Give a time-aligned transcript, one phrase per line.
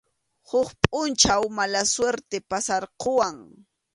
[0.49, 3.37] Huk pʼunchaw mala suerte pasarquwan.